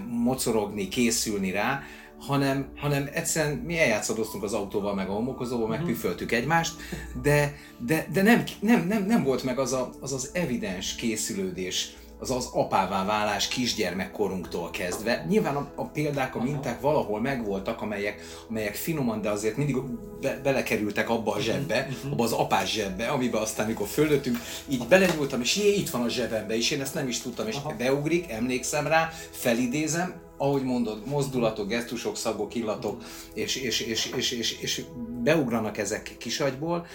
mocorogni, 0.08 0.88
készülni 0.88 1.50
rá, 1.50 1.82
hanem, 2.18 2.72
hanem 2.76 3.08
egyszerűen 3.12 3.56
mi 3.56 3.78
eljátszadoztunk 3.78 4.44
az 4.44 4.52
autóval, 4.52 4.94
meg 4.94 5.08
a 5.08 5.12
homokozóval, 5.12 5.68
meg 5.68 5.78
mhm. 5.78 5.88
püföltük 5.88 6.32
egymást, 6.32 6.74
de, 7.22 7.54
de, 7.78 8.06
de 8.12 8.22
nem, 8.22 8.42
nem, 8.60 8.86
nem, 8.86 9.04
nem 9.04 9.24
volt 9.24 9.42
meg 9.42 9.58
az, 9.58 9.72
a, 9.72 9.90
az 10.00 10.12
az 10.12 10.30
evidens 10.32 10.94
készülődés, 10.94 11.96
az 12.20 12.30
az 12.30 12.48
apává 12.52 13.04
válás 13.04 13.48
kisgyermekkorunktól 13.48 14.70
kezdve. 14.70 15.24
Nyilván 15.28 15.56
a, 15.56 15.72
a 15.74 15.84
példák, 15.84 16.34
a 16.34 16.42
minták 16.42 16.80
valahol 16.80 17.20
megvoltak, 17.20 17.82
amelyek, 17.82 18.20
amelyek 18.48 18.74
finoman, 18.74 19.20
de 19.20 19.30
azért 19.30 19.56
mindig 19.56 19.76
be, 20.20 20.40
belekerültek 20.42 21.10
abba 21.10 21.34
a 21.34 21.40
zsebbe, 21.40 21.80
mhm, 21.80 21.98
mhm. 22.02 22.12
abba 22.12 22.24
az 22.24 22.32
apás 22.32 22.72
zsebbe, 22.72 23.08
amiben 23.08 23.42
aztán, 23.42 23.66
mikor 23.66 23.86
fölöttünk, 23.86 24.38
így 24.68 24.86
belenyúltam, 24.88 25.40
és 25.40 25.56
jé, 25.56 25.74
itt 25.74 25.90
van 25.90 26.02
a 26.02 26.08
zsebembe, 26.08 26.56
és 26.56 26.70
én 26.70 26.80
ezt 26.80 26.94
nem 26.94 27.08
is 27.08 27.20
tudtam, 27.20 27.46
és 27.46 27.56
Aha. 27.56 27.74
beugrik, 27.78 28.30
emlékszem 28.30 28.86
rá, 28.86 29.12
felidézem, 29.30 30.26
ahogy 30.38 30.62
mondod, 30.62 31.06
mozdulatok, 31.06 31.68
gesztusok, 31.68 32.16
szagok, 32.16 32.54
illatok, 32.54 33.02
és, 33.34 33.56
és, 33.56 33.80
és, 33.80 34.06
és, 34.06 34.30
és, 34.30 34.60
és 34.60 34.84
beugranak 35.22 35.78
ezek 35.78 36.14
kisagyból, 36.18 36.86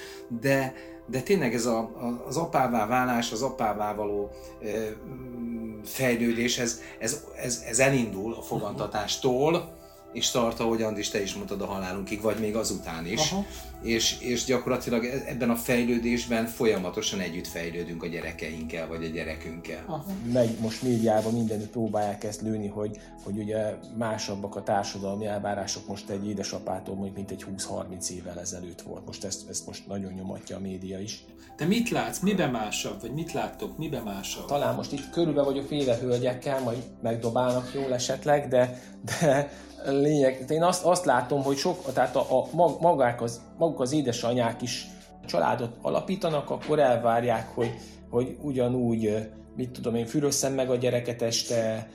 de, 0.42 0.74
de 1.08 1.22
tényleg 1.22 1.54
ez 1.54 1.66
a, 1.66 1.92
az 2.28 2.38
apává 2.38 2.88
válás, 2.88 3.32
az 3.32 3.42
apává 3.42 3.96
való 3.96 4.30
e, 4.62 4.68
fejlődés, 5.84 6.58
ez, 6.58 6.82
ez, 7.00 7.24
ez, 7.36 7.64
ez 7.68 7.80
elindul 7.80 8.34
a 8.34 8.42
fogantatástól, 8.42 9.82
és 10.13 10.32
tart, 10.32 10.60
ahogy 10.60 10.82
Andis, 10.82 11.10
te 11.10 11.22
is 11.22 11.34
mondtad 11.34 11.62
a 11.62 11.65
halálunkig, 11.65 12.22
vagy 12.22 12.39
még 12.39 12.55
azután 12.55 13.05
is. 13.05 13.32
Aha. 13.32 13.46
És, 13.82 14.20
és 14.20 14.43
gyakorlatilag 14.43 15.05
e- 15.05 15.24
ebben 15.27 15.50
a 15.50 15.55
fejlődésben 15.55 16.46
folyamatosan 16.46 17.20
együtt 17.20 17.48
fejlődünk 17.48 18.03
a 18.03 18.08
gyerekeinkkel, 18.08 18.88
vagy 18.88 19.03
a 19.03 19.08
gyerekünkkel. 19.08 19.84
Aha. 19.88 20.05
Meg 20.34 20.50
most 20.60 20.82
médiában 20.82 21.34
mindenütt 21.34 21.70
próbálják 21.70 22.24
ezt 22.24 22.41
lőni, 22.41 22.67
hogy, 22.67 23.00
hogy 23.24 23.38
ugye 23.38 23.75
másabbak 23.98 24.55
a 24.55 24.63
társadalmi 24.63 25.25
elvárások 25.25 25.88
most 25.88 26.10
egy 26.10 26.27
édesapától, 26.27 26.96
mondjuk 26.96 27.15
mint 27.15 27.32
egy 27.32 27.46
20-30 27.51 28.10
évvel 28.10 28.39
ezelőtt 28.39 28.82
volt. 28.82 29.05
Most 29.05 29.24
ezt, 29.24 29.50
ezt 29.50 29.65
most 29.65 29.88
nagyon 29.88 30.13
nyomatja 30.13 30.55
a 30.55 30.60
média 30.60 31.00
is. 31.00 31.24
Te 31.55 31.65
mit 31.65 31.89
látsz, 31.89 32.20
miben 32.20 32.50
másabb, 32.50 33.01
vagy 33.01 33.13
mit 33.13 33.34
láttok, 33.34 33.77
miben 33.77 34.03
másabb? 34.03 34.46
Talán 34.46 34.75
most 34.75 34.91
itt 34.91 35.10
körülbe 35.10 35.41
vagyok 35.41 35.67
féle 35.67 35.98
hölgyekkel, 35.98 36.62
majd 36.62 36.84
megdobálnak 37.01 37.72
jól 37.74 37.93
esetleg, 37.93 38.48
de, 38.48 38.82
de 39.20 39.51
lényeg, 39.86 40.46
én 40.50 40.63
azt, 40.63 40.86
azt 40.86 41.06
látom, 41.06 41.44
hogy 41.44 41.58
sok, 41.58 41.94
tehát 41.94 42.16
a, 42.16 42.25
a 42.40 42.48
magák 42.80 43.22
az, 43.22 43.42
maguk 43.58 43.80
az 43.80 43.94
édesanyák 43.94 44.62
is 44.62 44.88
családot 45.25 45.72
alapítanak, 45.82 46.50
akkor 46.50 46.80
elvárják, 46.80 47.48
hogy, 47.56 47.72
hogy 48.10 48.38
ugyanúgy, 48.42 49.30
mit 49.56 49.70
tudom 49.70 49.96
én, 49.96 50.06
fürösszem 50.06 50.54
meg 50.54 50.70
a 50.70 50.75
gyereket 50.75 51.22
este, 51.22 51.90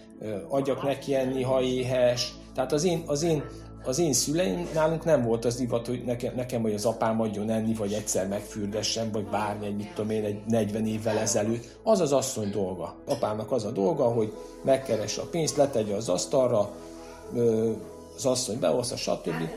adjak 0.48 0.82
neki 0.82 1.14
enni, 1.14 1.42
ha 1.42 1.62
éhes. 1.62 2.34
Tehát 2.54 2.72
az 2.72 2.84
én, 2.84 3.02
az 3.06 3.22
én, 3.22 3.44
az 3.84 3.98
én 3.98 4.12
szüleim, 4.12 4.68
nálunk 4.74 5.04
nem 5.04 5.22
volt 5.22 5.44
az 5.44 5.56
divat, 5.56 5.86
hogy 5.86 6.02
nekem, 6.04 6.34
nekem 6.34 6.62
vagy 6.62 6.74
az 6.74 6.84
apám 6.84 7.20
adjon 7.20 7.50
enni, 7.50 7.74
vagy 7.74 7.92
egyszer 7.92 8.28
megfürdessen, 8.28 9.12
vagy 9.12 9.24
bármi, 9.24 9.66
egy, 9.66 9.76
mit 9.76 9.92
tudom 9.94 10.10
én, 10.10 10.24
egy 10.24 10.40
40 10.46 10.86
évvel 10.86 11.18
ezelőtt. 11.18 11.78
Az 11.82 12.00
az 12.00 12.12
asszony 12.12 12.50
dolga. 12.50 12.96
Apámnak 13.06 13.52
az 13.52 13.64
a 13.64 13.70
dolga, 13.70 14.04
hogy 14.04 14.32
megkeresse 14.64 15.20
a 15.20 15.28
pénzt, 15.30 15.56
letegye 15.56 15.94
az 15.94 16.08
asztalra, 16.08 16.70
az 18.16 18.26
asszony 18.26 18.58
behozza, 18.58 18.96
stb. 18.96 19.48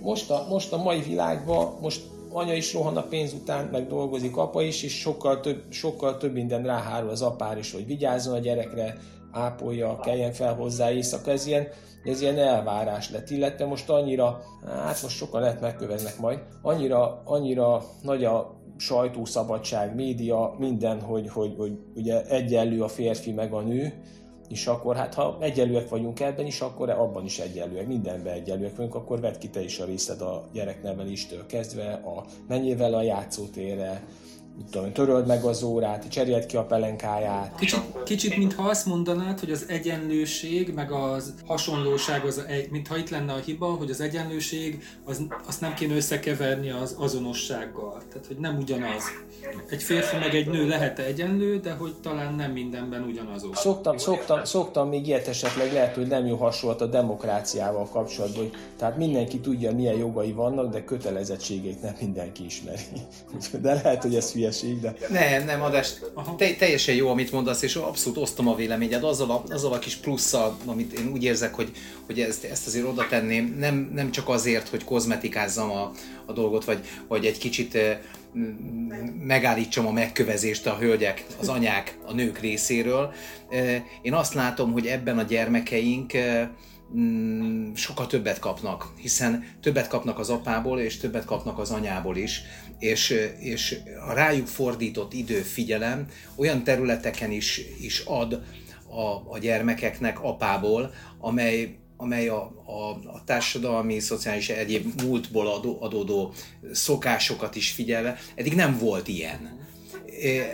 Most 0.00 0.30
a, 0.30 0.46
most 0.48 0.72
a 0.72 0.82
mai 0.82 1.00
világban, 1.00 1.78
most 1.80 2.02
anya 2.32 2.54
is 2.54 2.72
rohan 2.72 2.96
a 2.96 3.02
pénz 3.02 3.32
után, 3.32 3.68
meg 3.72 3.86
dolgozik 3.86 4.36
apa 4.36 4.62
is, 4.62 4.82
és 4.82 4.98
sokkal 4.98 5.40
több, 5.40 5.62
sokkal 5.68 6.16
több 6.16 6.32
minden 6.32 6.62
ráhárul 6.62 7.10
az 7.10 7.22
apár 7.22 7.58
is, 7.58 7.72
hogy 7.72 7.86
vigyázzon 7.86 8.34
a 8.34 8.38
gyerekre, 8.38 8.96
ápolja, 9.32 9.98
keljen 9.98 10.32
fel 10.32 10.54
hozzá 10.54 10.92
éjszaka, 10.92 11.30
ez 11.30 11.46
ilyen, 11.46 11.68
ez 12.04 12.20
ilyen 12.20 12.38
elvárás 12.38 13.10
lett, 13.10 13.30
illetve 13.30 13.66
most 13.66 13.90
annyira, 13.90 14.42
hát 14.66 15.02
most 15.02 15.16
sokan 15.16 15.40
lehet 15.40 15.60
megköveznek 15.60 16.18
majd, 16.18 16.38
annyira, 16.62 17.22
annyira 17.24 17.84
nagy 18.02 18.24
a 18.24 18.60
sajtószabadság, 18.76 19.94
média, 19.94 20.54
minden, 20.58 21.00
hogy, 21.00 21.28
hogy, 21.28 21.54
hogy 21.56 21.78
ugye 21.94 22.24
egyenlő 22.26 22.82
a 22.82 22.88
férfi 22.88 23.32
meg 23.32 23.52
a 23.52 23.60
nő, 23.60 24.02
és 24.52 24.66
akkor 24.66 24.96
hát 24.96 25.14
ha 25.14 25.36
egyenlőek 25.40 25.88
vagyunk 25.88 26.20
ebben 26.20 26.46
is, 26.46 26.60
akkor 26.60 26.90
abban 26.90 27.24
is 27.24 27.38
egyenlőek, 27.38 27.86
mindenben 27.86 28.32
egyenlőek 28.34 28.76
vagyunk, 28.76 28.94
akkor 28.94 29.20
vedd 29.20 29.38
ki 29.38 29.48
te 29.48 29.62
is 29.62 29.78
a 29.78 29.84
részed 29.84 30.20
a 30.20 30.44
gyerekneveléstől 30.52 31.46
kezdve, 31.46 31.92
a 31.92 32.24
menjével 32.48 32.94
a 32.94 33.02
játszótérre, 33.02 34.04
tudom, 34.70 34.92
töröld 34.92 35.26
meg 35.26 35.42
az 35.44 35.62
órát, 35.62 36.08
cseréld 36.08 36.46
ki 36.46 36.56
a 36.56 36.64
pelenkáját. 36.64 37.54
Kicsit, 37.58 37.80
kicsit 38.04 38.36
mintha 38.36 38.68
azt 38.68 38.86
mondanád, 38.86 39.40
hogy 39.40 39.50
az 39.50 39.64
egyenlőség, 39.68 40.74
meg 40.74 40.92
az 40.92 41.34
hasonlóság, 41.46 42.24
az 42.24 42.44
egy, 42.48 42.70
mintha 42.70 42.96
itt 42.96 43.10
lenne 43.10 43.32
a 43.32 43.36
hiba, 43.36 43.66
hogy 43.66 43.90
az 43.90 44.00
egyenlőség, 44.00 44.82
az, 45.04 45.22
azt 45.46 45.60
nem 45.60 45.74
kéne 45.74 45.94
összekeverni 45.94 46.70
az 46.70 46.96
azonossággal. 46.98 48.02
Tehát, 48.08 48.26
hogy 48.26 48.36
nem 48.36 48.56
ugyanaz. 48.56 49.02
Egy 49.68 49.82
férfi 49.82 50.16
meg 50.16 50.34
egy 50.34 50.48
nő 50.48 50.68
lehet 50.68 50.98
egyenlő, 50.98 51.58
de 51.58 51.72
hogy 51.72 51.94
talán 52.02 52.34
nem 52.34 52.50
mindenben 52.50 53.02
ugyanazok. 53.02 53.56
Szoktam, 53.56 53.96
szoktam, 53.96 54.44
szoktam 54.44 54.88
még 54.88 55.06
ilyet 55.06 55.28
esetleg 55.28 55.72
lehet, 55.72 55.94
hogy 55.94 56.06
nem 56.06 56.26
jó 56.26 56.36
hasonlat 56.36 56.80
a 56.80 56.86
demokráciával 56.86 57.88
kapcsolatban, 57.88 58.42
hogy 58.42 58.56
tehát 58.76 58.96
mindenki 58.96 59.40
tudja, 59.40 59.74
milyen 59.74 59.96
jogai 59.96 60.32
vannak, 60.32 60.72
de 60.72 60.84
kötelezettségét 60.84 61.82
nem 61.82 61.94
mindenki 62.00 62.44
ismeri. 62.44 62.80
De 63.60 63.74
lehet, 63.74 64.02
hogy 64.02 64.14
ez 64.14 64.32
hülyeség, 64.42 64.80
de... 64.80 64.94
Nem, 65.08 65.44
nem, 65.44 65.62
adás, 65.62 65.92
te, 66.36 66.54
teljesen 66.54 66.94
jó, 66.94 67.08
amit 67.08 67.32
mondasz, 67.32 67.62
és 67.62 67.76
abszolút 67.76 68.18
osztom 68.18 68.48
a 68.48 68.54
véleményed. 68.54 69.04
Azzal 69.04 69.30
a, 69.30 69.42
azzal 69.52 69.72
a 69.72 69.78
kis 69.78 69.96
plusszal, 69.96 70.56
amit 70.66 70.98
én 70.98 71.10
úgy 71.12 71.24
érzek, 71.24 71.54
hogy, 71.54 71.72
hogy 72.06 72.20
ezt, 72.20 72.44
ezt 72.44 72.66
azért 72.66 72.86
oda 72.86 73.06
tenném, 73.08 73.56
nem, 73.58 73.90
nem 73.94 74.10
csak 74.10 74.28
azért, 74.28 74.68
hogy 74.68 74.84
kozmetikázzam 74.84 75.70
a, 75.70 75.90
a 76.26 76.32
dolgot, 76.32 76.64
vagy, 76.64 76.84
vagy 77.08 77.26
egy 77.26 77.38
kicsit 77.38 77.78
megállítsam 79.26 79.86
a 79.86 79.92
megkövezést 79.92 80.66
a 80.66 80.76
hölgyek, 80.76 81.24
az 81.40 81.48
anyák, 81.48 81.98
a 82.06 82.12
nők 82.12 82.38
részéről. 82.38 83.12
Én 84.02 84.12
azt 84.12 84.34
látom, 84.34 84.72
hogy 84.72 84.86
ebben 84.86 85.18
a 85.18 85.22
gyermekeink 85.22 86.12
mm, 86.96 87.74
sokkal 87.74 88.06
többet 88.06 88.38
kapnak, 88.38 88.92
hiszen 88.96 89.44
többet 89.60 89.88
kapnak 89.88 90.18
az 90.18 90.30
apából, 90.30 90.78
és 90.78 90.96
többet 90.96 91.24
kapnak 91.24 91.58
az 91.58 91.70
anyából 91.70 92.16
is, 92.16 92.42
és, 92.82 93.14
és 93.38 93.78
a 94.08 94.12
rájuk 94.12 94.46
fordított 94.46 95.12
idő, 95.12 95.40
figyelem 95.40 96.06
olyan 96.36 96.64
területeken 96.64 97.30
is, 97.30 97.60
is 97.80 98.00
ad 98.00 98.32
a, 98.88 99.32
a 99.32 99.38
gyermekeknek 99.38 100.22
apából, 100.22 100.94
amely, 101.18 101.76
amely 101.96 102.28
a, 102.28 102.42
a, 102.64 102.88
a 102.90 103.22
társadalmi, 103.24 103.98
szociális 103.98 104.48
egyéb 104.48 105.02
múltból 105.02 105.48
adó, 105.48 105.78
adódó 105.80 106.32
szokásokat 106.72 107.56
is 107.56 107.70
figyelve, 107.70 108.18
eddig 108.34 108.54
nem 108.54 108.78
volt 108.78 109.08
ilyen. 109.08 109.60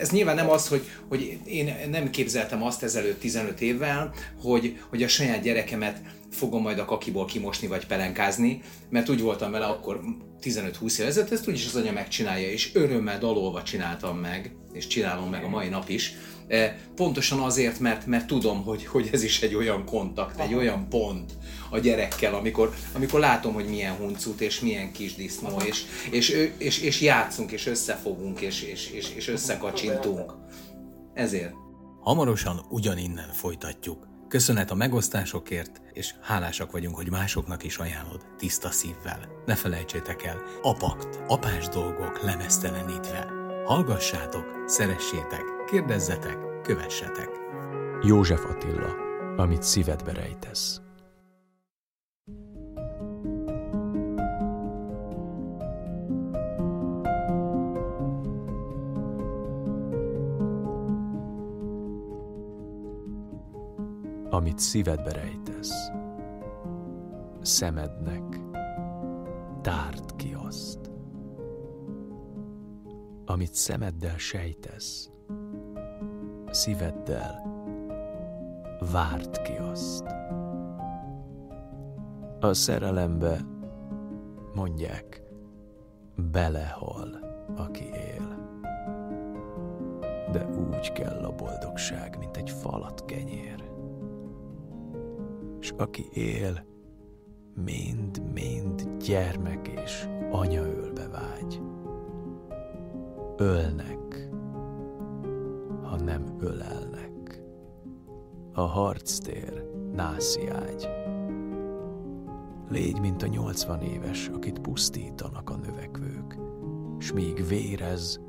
Ez 0.00 0.10
nyilván 0.10 0.34
nem 0.34 0.50
az, 0.50 0.68
hogy, 0.68 0.82
hogy 1.08 1.38
én 1.44 1.74
nem 1.90 2.10
képzeltem 2.10 2.62
azt 2.62 2.82
ezelőtt 2.82 3.20
15 3.20 3.60
évvel, 3.60 4.14
hogy, 4.40 4.80
hogy 4.88 5.02
a 5.02 5.08
saját 5.08 5.42
gyerekemet 5.42 6.00
fogom 6.30 6.62
majd 6.62 6.78
a 6.78 6.84
kakiból 6.84 7.24
kimosni 7.24 7.66
vagy 7.66 7.86
pelenkázni, 7.86 8.62
mert 8.90 9.08
úgy 9.08 9.20
voltam 9.20 9.50
vele 9.50 9.64
akkor 9.64 10.00
15-20 10.42 10.98
év 10.98 11.06
ezelőtt, 11.06 11.32
ezt 11.32 11.48
úgyis 11.48 11.66
az 11.66 11.76
anya 11.76 11.92
megcsinálja, 11.92 12.50
és 12.50 12.70
örömmel 12.74 13.18
dalolva 13.18 13.62
csináltam 13.62 14.18
meg, 14.18 14.52
és 14.72 14.86
csinálom 14.86 15.30
meg 15.30 15.44
a 15.44 15.48
mai 15.48 15.68
nap 15.68 15.88
is, 15.88 16.14
pontosan 16.94 17.38
azért, 17.38 17.78
mert, 17.78 18.06
mert 18.06 18.26
tudom, 18.26 18.62
hogy, 18.62 18.86
hogy 18.86 19.08
ez 19.12 19.22
is 19.22 19.42
egy 19.42 19.54
olyan 19.54 19.84
kontakt, 19.84 20.40
egy 20.40 20.54
olyan 20.54 20.88
pont 20.88 21.32
a 21.70 21.78
gyerekkel, 21.78 22.34
amikor, 22.34 22.74
amikor 22.92 23.20
látom, 23.20 23.54
hogy 23.54 23.68
milyen 23.68 23.94
huncut 23.94 24.40
és 24.40 24.60
milyen 24.60 24.92
kis 24.92 25.14
disznó, 25.14 25.60
és, 25.64 25.84
és, 26.10 26.50
és, 26.58 26.80
és 26.80 27.00
játszunk, 27.00 27.52
és 27.52 27.66
összefogunk, 27.66 28.40
és, 28.40 28.62
és, 28.62 28.90
és, 28.90 29.10
és 29.14 29.28
összekacsintunk. 29.28 30.32
Ezért. 31.14 31.52
Hamarosan 32.00 32.66
ugyaninnen 32.68 33.32
folytatjuk. 33.32 34.06
Köszönet 34.28 34.70
a 34.70 34.74
megosztásokért, 34.74 35.80
és 35.92 36.14
hálásak 36.22 36.72
vagyunk, 36.72 36.96
hogy 36.96 37.10
másoknak 37.10 37.64
is 37.64 37.76
ajánlod 37.76 38.26
tiszta 38.38 38.70
szívvel. 38.70 39.28
Ne 39.46 39.54
felejtsétek 39.54 40.22
el, 40.22 40.42
apakt, 40.62 41.18
apás 41.26 41.68
dolgok 41.68 42.22
lemesztelenítve. 42.22 43.37
Hallgassátok, 43.68 44.62
szeressétek, 44.66 45.44
Kérdezzetek, 45.66 46.60
kövessetek. 46.62 47.28
József 48.02 48.44
Attila, 48.44 48.94
amit 49.36 49.62
szívedbe 49.62 50.12
rejtesz. 50.12 50.80
Amit 64.30 64.58
szívedbe 64.58 65.12
rejtesz, 65.12 65.90
szemednek, 67.40 68.40
tárd 69.62 70.16
ki 70.16 70.36
azt. 70.46 70.87
Amit 73.30 73.54
szemeddel 73.54 74.18
sejtesz, 74.18 75.10
szíveddel 76.50 77.42
várt 78.92 79.42
ki 79.42 79.52
azt. 79.52 80.04
A 82.40 82.52
szerelembe 82.52 83.40
mondják, 84.54 85.22
belehal, 86.32 87.18
aki 87.56 87.84
él. 87.84 88.48
De 90.32 90.46
úgy 90.46 90.92
kell 90.92 91.24
a 91.24 91.34
boldogság, 91.34 92.18
mint 92.18 92.36
egy 92.36 92.50
falat 92.50 93.04
kenyér. 93.04 93.64
És 95.60 95.72
aki 95.76 96.08
él, 96.12 96.64
mind-mind 97.54 98.88
gyermek 98.98 99.68
és 99.68 100.08
anyaölbe 100.30 101.08
vágy. 101.08 101.60
Ölnek, 103.40 104.28
nem 106.08 106.36
ölelnek. 106.40 107.42
A 108.52 108.60
harctér 108.60 109.64
nászi 109.94 110.48
ágy. 110.48 110.88
Légy, 112.68 113.00
mint 113.00 113.22
a 113.22 113.26
nyolcvan 113.26 113.80
éves, 113.80 114.28
akit 114.28 114.58
pusztítanak 114.60 115.50
a 115.50 115.56
növekvők, 115.56 116.38
s 116.98 117.12
míg 117.12 117.46
vérez, 117.46 118.20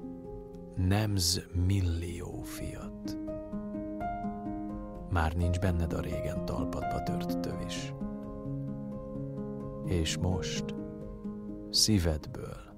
nemz 0.76 1.42
millió 1.66 2.42
fiat. 2.42 3.18
Már 5.10 5.34
nincs 5.34 5.60
benned 5.60 5.94
a 5.94 6.00
régen 6.00 6.46
talpadba 6.46 7.04
tört 7.04 7.40
tövis. 7.40 7.94
És 9.86 10.18
most 10.18 10.76
szívedből 11.70 12.69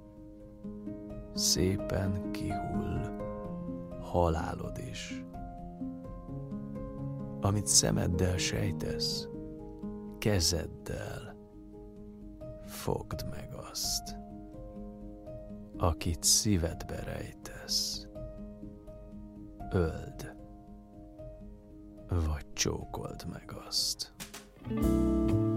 szépen 1.34 2.32
kihull 2.32 3.20
halálod 4.00 4.78
is. 4.92 5.26
Amit 7.42 7.68
szemeddel 7.68 8.38
sejtesz, 8.38 9.28
kezeddel 10.18 11.36
fogd 12.66 13.26
meg 13.30 13.50
azt, 13.72 14.18
akit 15.78 16.24
szívedbe 16.24 17.04
rejtesz. 17.04 18.08
Öld, 19.72 20.36
vagy 22.08 22.46
csókold 22.54 23.26
meg 23.32 23.54
azt. 23.68 24.14
A 24.70 25.51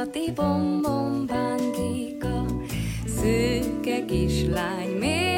lapzati 0.00 0.32
bombom 0.32 1.26
bántika, 1.26 2.44
szőke 3.06 4.04
kislány. 4.04 4.88
Méreti, 4.98 5.29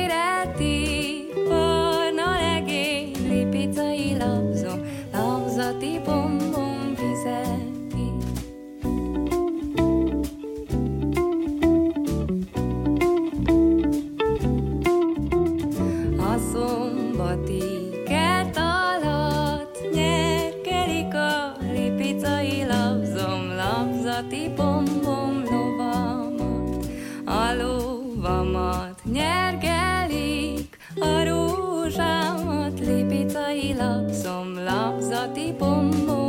lap, 33.71 34.11
som 34.11 34.59
lapzati 34.59 35.55
pom 35.59 35.91
pom. 36.07 36.22